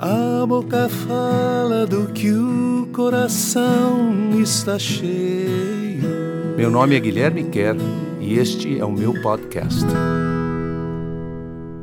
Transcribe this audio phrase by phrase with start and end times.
[0.00, 6.54] A boca fala do que o coração está cheio.
[6.56, 7.76] Meu nome é Guilherme Kerr
[8.20, 9.84] e este é o meu podcast.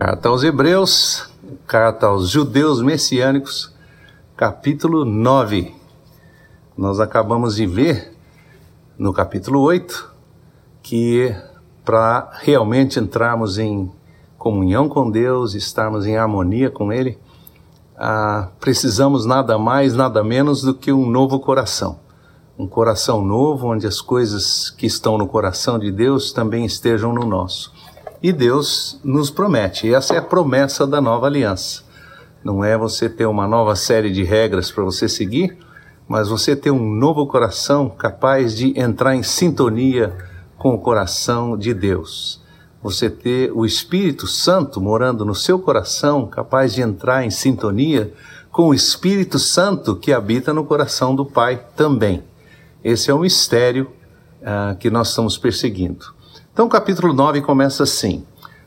[0.00, 1.32] Carta aos Hebreus,
[1.68, 3.72] carta aos Judeus Messiânicos,
[4.36, 5.72] capítulo 9.
[6.76, 8.12] Nós acabamos de ver
[8.98, 10.12] no capítulo 8
[10.82, 11.32] que
[11.84, 13.88] para realmente entrarmos em
[14.36, 17.16] comunhão com Deus, estarmos em harmonia com Ele,
[18.02, 22.00] ah, precisamos nada mais, nada menos do que um novo coração.
[22.58, 27.26] Um coração novo, onde as coisas que estão no coração de Deus também estejam no
[27.26, 27.74] nosso.
[28.22, 31.82] E Deus nos promete, essa é a promessa da nova aliança.
[32.42, 35.58] Não é você ter uma nova série de regras para você seguir,
[36.08, 40.16] mas você ter um novo coração capaz de entrar em sintonia
[40.56, 42.40] com o coração de Deus
[42.82, 48.12] você ter o Espírito Santo morando no seu coração, capaz de entrar em sintonia
[48.50, 52.22] com o Espírito Santo que habita no coração do Pai também.
[52.82, 53.90] Esse é o mistério
[54.40, 56.06] uh, que nós estamos perseguindo.
[56.52, 58.24] Então, o capítulo 9 começa assim.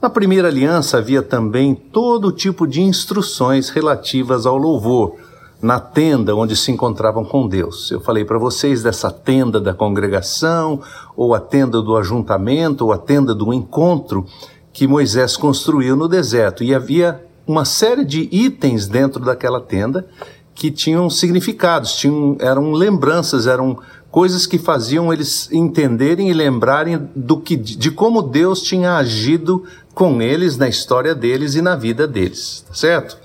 [0.00, 5.16] Na primeira aliança havia também todo tipo de instruções relativas ao louvor
[5.64, 7.90] na tenda onde se encontravam com Deus.
[7.90, 10.82] Eu falei para vocês dessa tenda da congregação,
[11.16, 14.26] ou a tenda do ajuntamento, ou a tenda do encontro
[14.74, 16.62] que Moisés construiu no deserto.
[16.62, 20.06] E havia uma série de itens dentro daquela tenda
[20.54, 23.78] que tinham significados, tinham, eram lembranças, eram
[24.10, 30.20] coisas que faziam eles entenderem e lembrarem do que, de como Deus tinha agido com
[30.20, 33.16] eles na história deles e na vida deles, tá certo?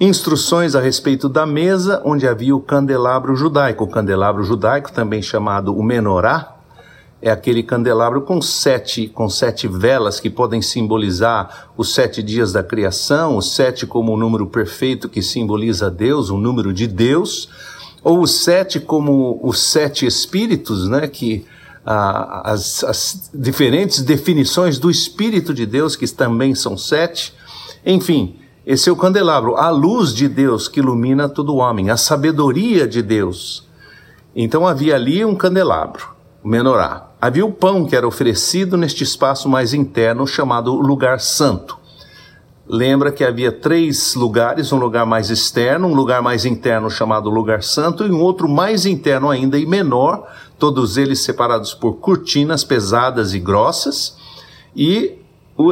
[0.00, 3.82] Instruções a respeito da mesa onde havia o candelabro judaico.
[3.82, 6.56] O candelabro judaico, também chamado o menorá,
[7.20, 12.62] é aquele candelabro com sete, com sete velas que podem simbolizar os sete dias da
[12.62, 17.48] criação, o sete como o número perfeito que simboliza Deus, o número de Deus,
[18.04, 21.44] ou o sete como os sete espíritos, né, que
[21.84, 27.34] ah, as, as diferentes definições do Espírito de Deus, que também são sete.
[27.84, 28.37] Enfim,
[28.70, 33.00] esse é o candelabro, a luz de Deus que ilumina todo homem, a sabedoria de
[33.00, 33.66] Deus.
[34.36, 36.08] Então havia ali um candelabro,
[36.44, 37.08] o menorá.
[37.18, 41.78] Havia o pão que era oferecido neste espaço mais interno chamado lugar santo.
[42.68, 47.62] Lembra que havia três lugares, um lugar mais externo, um lugar mais interno chamado lugar
[47.62, 53.32] santo e um outro mais interno ainda e menor, todos eles separados por cortinas pesadas
[53.32, 54.18] e grossas,
[54.76, 55.26] e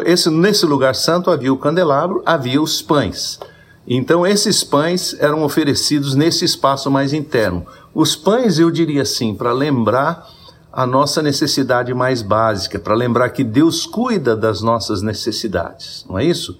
[0.04, 3.38] esse, nesse lugar santo havia o candelabro, havia os pães.
[3.86, 7.64] Então, esses pães eram oferecidos nesse espaço mais interno.
[7.94, 10.26] Os pães, eu diria assim, para lembrar
[10.72, 16.24] a nossa necessidade mais básica, para lembrar que Deus cuida das nossas necessidades, não é
[16.24, 16.58] isso?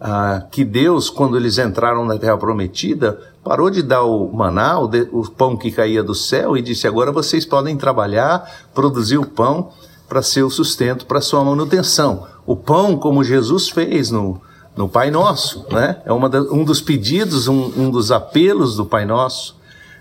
[0.00, 4.86] Ah, que Deus, quando eles entraram na Terra Prometida, parou de dar o maná, o,
[4.88, 9.26] de, o pão que caía do céu, e disse: agora vocês podem trabalhar, produzir o
[9.26, 9.72] pão
[10.10, 14.40] para seu sustento, para sua manutenção o pão como Jesus fez no,
[14.76, 16.02] no Pai Nosso, né?
[16.04, 19.56] É da, um dos pedidos, um, um, dos apelos do Pai Nosso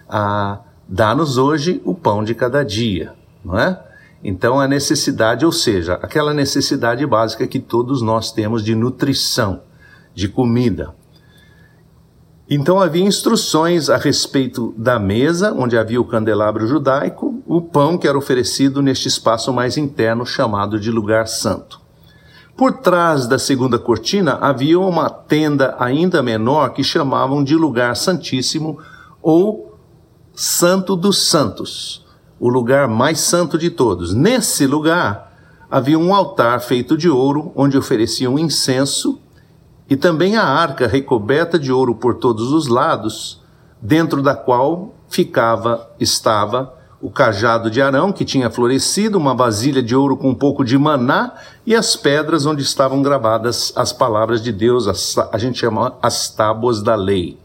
[0.09, 3.13] a dá-nos hoje o pão de cada dia,
[3.45, 3.79] não é?
[4.23, 9.61] Então a necessidade, ou seja, aquela necessidade básica que todos nós temos de nutrição,
[10.15, 10.95] de comida.
[12.49, 18.07] Então havia instruções a respeito da mesa, onde havia o candelabro judaico, o pão que
[18.07, 21.79] era oferecido neste espaço mais interno chamado de lugar santo.
[22.57, 28.79] Por trás da segunda cortina havia uma tenda ainda menor que chamavam de lugar santíssimo
[29.21, 29.77] ou
[30.33, 32.03] Santo dos Santos,
[32.39, 34.13] o lugar mais santo de todos.
[34.13, 35.31] Nesse lugar
[35.69, 39.21] havia um altar feito de ouro onde ofereciam incenso
[39.89, 43.41] e também a arca recoberta de ouro por todos os lados,
[43.81, 49.95] dentro da qual ficava estava o cajado de Arão, que tinha florescido, uma vasilha de
[49.95, 51.33] ouro com um pouco de maná
[51.65, 56.29] e as pedras onde estavam gravadas as palavras de Deus, as, a gente chama as
[56.29, 57.39] tábuas da lei.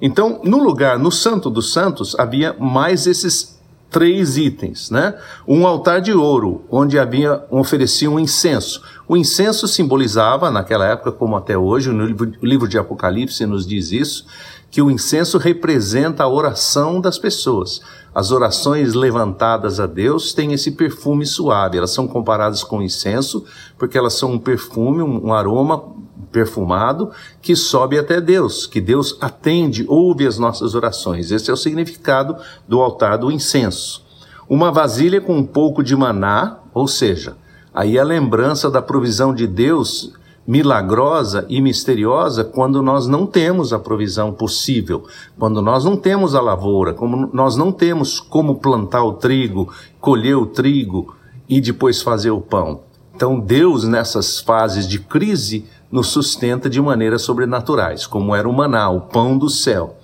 [0.00, 3.55] Então, no lugar, no Santo dos Santos, havia mais esses
[3.90, 5.14] três itens, né?
[5.46, 8.82] Um altar de ouro, onde havia oferecia um incenso.
[9.08, 12.04] O incenso simbolizava, naquela época, como até hoje, no
[12.42, 14.26] livro, de Apocalipse nos diz isso,
[14.70, 17.80] que o incenso representa a oração das pessoas.
[18.14, 23.44] As orações levantadas a Deus têm esse perfume suave, elas são comparadas com incenso,
[23.78, 25.84] porque elas são um perfume, um aroma
[26.30, 31.30] perfumado que sobe até Deus, que Deus atende, ouve as nossas orações.
[31.30, 32.36] Esse é o significado
[32.68, 34.04] do altar do incenso.
[34.48, 37.36] Uma vasilha com um pouco de maná, ou seja,
[37.74, 40.12] aí a lembrança da provisão de Deus
[40.46, 45.04] milagrosa e misteriosa quando nós não temos a provisão possível,
[45.38, 50.36] quando nós não temos a lavoura, como nós não temos como plantar o trigo, colher
[50.36, 51.16] o trigo
[51.48, 52.85] e depois fazer o pão.
[53.16, 58.90] Então Deus nessas fases de crise nos sustenta de maneiras sobrenaturais, como era o maná,
[58.90, 59.96] o pão do céu.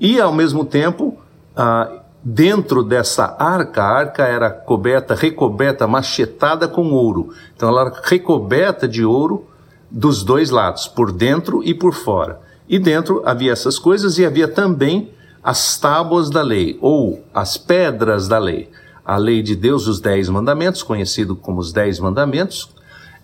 [0.00, 1.18] E ao mesmo tempo,
[1.54, 7.34] ah, dentro dessa arca, a arca era coberta, recoberta, machetada com ouro.
[7.54, 9.46] Então ela era recoberta de ouro
[9.90, 12.40] dos dois lados, por dentro e por fora.
[12.66, 15.10] E dentro havia essas coisas e havia também
[15.42, 18.70] as tábuas da lei, ou as pedras da lei.
[19.04, 22.70] A lei de Deus, os Dez Mandamentos, conhecido como os Dez Mandamentos,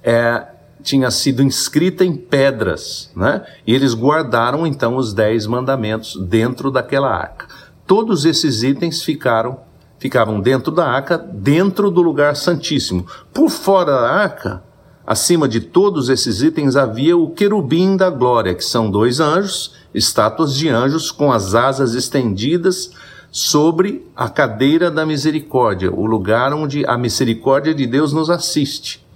[0.02, 0.46] é,
[0.82, 3.44] tinha sido inscrita em pedras, né?
[3.66, 7.46] E eles guardaram então os Dez Mandamentos dentro daquela arca.
[7.86, 9.68] Todos esses itens ficaram
[9.98, 13.06] ficavam dentro da arca, dentro do lugar santíssimo.
[13.34, 14.62] Por fora da arca
[15.10, 20.54] Acima de todos esses itens havia o querubim da glória, que são dois anjos, estátuas
[20.54, 22.92] de anjos com as asas estendidas
[23.30, 29.06] sobre a cadeira da misericórdia, o lugar onde a misericórdia de Deus nos assiste.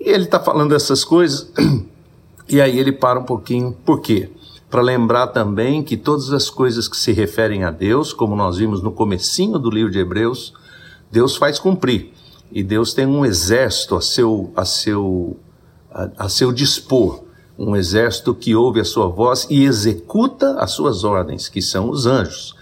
[0.00, 1.50] E ele está falando essas coisas,
[2.48, 3.76] e aí ele para um pouquinho.
[3.84, 4.30] Por quê?
[4.70, 8.82] Para lembrar também que todas as coisas que se referem a Deus, como nós vimos
[8.82, 10.54] no comecinho do livro de Hebreus,
[11.10, 12.12] Deus faz cumprir.
[12.50, 15.36] E Deus tem um exército a seu, a seu,
[15.90, 17.24] a, a seu dispor,
[17.58, 22.06] um exército que ouve a sua voz e executa as suas ordens, que são os
[22.06, 22.57] anjos.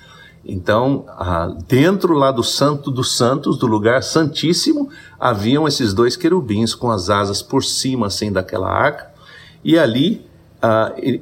[0.48, 1.04] Então,
[1.66, 4.88] dentro lá do Santo dos Santos, do lugar santíssimo,
[5.18, 9.10] haviam esses dois querubins com as asas por cima, assim, daquela arca.
[9.64, 10.24] E ali,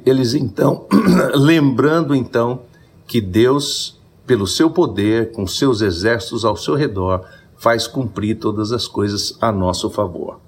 [0.05, 0.85] eles então,
[1.33, 2.61] lembrando então
[3.07, 7.25] que Deus, pelo seu poder, com seus exércitos ao seu redor,
[7.57, 10.39] faz cumprir todas as coisas a nosso favor.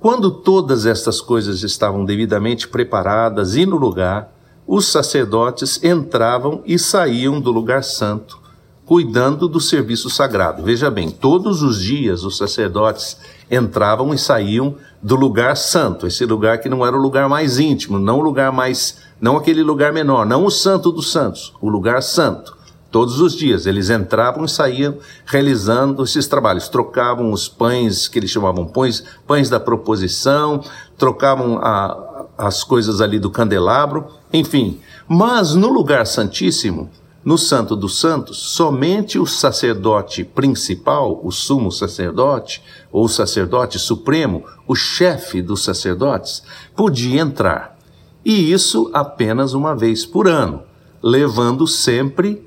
[0.00, 4.32] Quando todas estas coisas estavam devidamente preparadas e no lugar,
[4.66, 8.38] os sacerdotes entravam e saíam do lugar santo,
[8.84, 10.62] cuidando do serviço sagrado.
[10.62, 13.16] Veja bem, todos os dias os sacerdotes
[13.50, 17.98] entravam e saíam do lugar santo, esse lugar que não era o lugar mais íntimo,
[17.98, 22.02] não o lugar mais, não aquele lugar menor, não o santo dos santos, o lugar
[22.02, 22.56] santo.
[22.90, 24.96] Todos os dias eles entravam e saíam
[25.26, 26.68] realizando esses trabalhos.
[26.68, 30.64] Trocavam os pães que eles chamavam pães, pães da proposição,
[30.96, 34.80] trocavam a, as coisas ali do candelabro, enfim.
[35.08, 36.90] Mas no lugar santíssimo,
[37.24, 42.62] no Santo dos Santos, somente o sacerdote principal, o sumo sacerdote,
[42.92, 46.42] ou o sacerdote supremo, o chefe dos sacerdotes,
[46.76, 47.76] podia entrar.
[48.24, 50.62] E isso apenas uma vez por ano,
[51.02, 52.46] levando sempre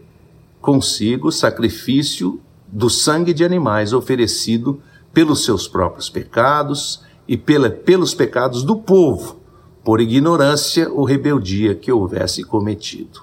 [0.61, 4.81] consigo sacrifício do sangue de animais oferecido
[5.13, 9.38] pelos seus próprios pecados e pela, pelos pecados do povo,
[9.89, 13.21] por ignorância ou rebeldia que houvesse cometido.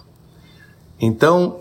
[1.01, 1.61] Então,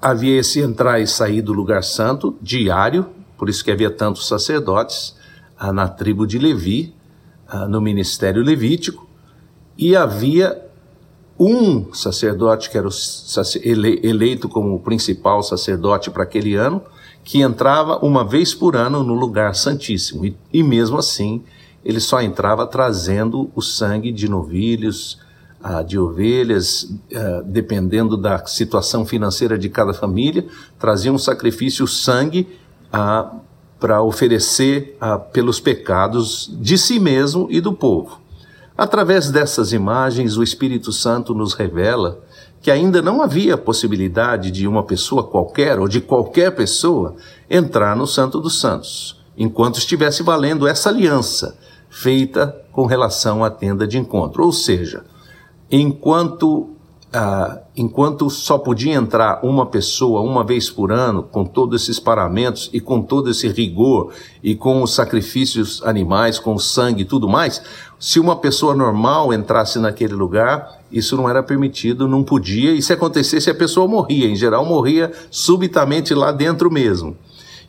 [0.00, 3.06] havia esse entrar e sair do lugar santo diário,
[3.38, 5.14] por isso que havia tantos sacerdotes
[5.56, 6.92] ah, na tribo de Levi,
[7.46, 9.08] ah, no ministério levítico,
[9.78, 10.60] e havia
[11.38, 12.88] um sacerdote que era
[14.02, 16.82] eleito como principal sacerdote para aquele ano,
[17.22, 20.26] que entrava uma vez por ano no lugar santíssimo.
[20.26, 21.44] E, e mesmo assim,
[21.84, 25.18] ele só entrava trazendo o sangue de novilhos,
[25.62, 30.46] ah, de ovelhas, ah, dependendo da situação financeira de cada família,
[30.78, 32.48] trazia um sacrifício, sangue,
[32.92, 33.32] ah,
[33.78, 34.96] para oferecer
[35.32, 38.20] pelos pecados de si mesmo e do povo.
[38.78, 42.20] Através dessas imagens, o Espírito Santo nos revela
[42.60, 47.16] que ainda não havia possibilidade de uma pessoa qualquer ou de qualquer pessoa
[47.50, 51.58] entrar no Santo dos Santos, enquanto estivesse valendo essa aliança
[51.92, 54.42] feita com relação à tenda de encontro.
[54.44, 55.04] Ou seja,
[55.70, 56.70] enquanto
[57.14, 62.70] ah, enquanto só podia entrar uma pessoa uma vez por ano, com todos esses paramentos
[62.72, 67.28] e com todo esse rigor e com os sacrifícios animais, com o sangue e tudo
[67.28, 67.62] mais,
[68.00, 72.94] se uma pessoa normal entrasse naquele lugar, isso não era permitido, não podia, e se
[72.94, 74.28] acontecesse, a pessoa morria.
[74.28, 77.14] Em geral, morria subitamente lá dentro mesmo.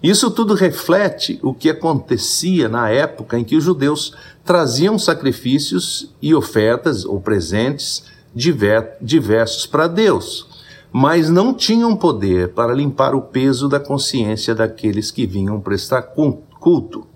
[0.03, 6.35] Isso tudo reflete o que acontecia na época em que os judeus traziam sacrifícios e
[6.35, 8.03] ofertas ou presentes
[8.35, 10.45] diversos para Deus,
[10.91, 17.07] mas não tinham poder para limpar o peso da consciência daqueles que vinham prestar culto.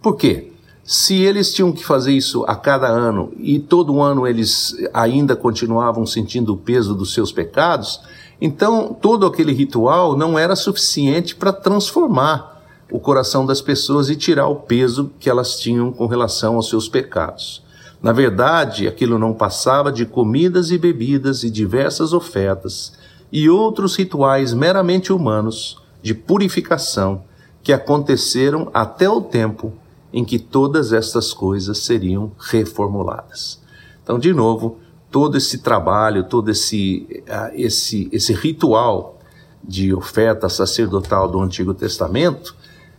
[0.00, 0.52] Por quê?
[0.82, 6.06] Se eles tinham que fazer isso a cada ano e todo ano eles ainda continuavam
[6.06, 8.00] sentindo o peso dos seus pecados,
[8.40, 12.58] então todo aquele ritual não era suficiente para transformar
[12.90, 16.88] o coração das pessoas e tirar o peso que elas tinham com relação aos seus
[16.88, 17.62] pecados.
[18.00, 22.92] Na verdade, aquilo não passava de comidas e bebidas e diversas ofertas
[23.30, 27.24] e outros rituais meramente humanos de purificação
[27.62, 29.74] que aconteceram até o tempo
[30.12, 33.60] em que todas estas coisas seriam reformuladas.
[34.02, 34.78] Então, de novo,
[35.10, 39.18] todo esse trabalho, todo esse, uh, esse, esse ritual
[39.62, 42.54] de oferta sacerdotal do Antigo Testamento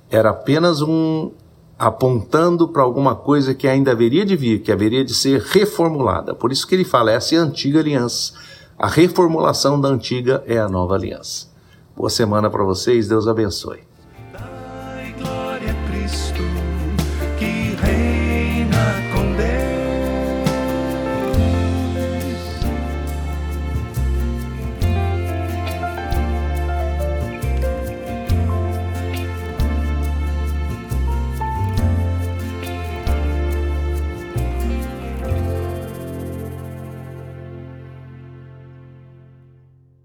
[0.09, 1.31] era apenas um
[1.77, 6.35] apontando para alguma coisa que ainda haveria de vir, que haveria de ser reformulada.
[6.35, 8.33] Por isso que ele fala, essa é a antiga aliança.
[8.77, 11.47] A reformulação da antiga é a nova aliança.
[11.95, 13.88] Boa semana para vocês, Deus abençoe.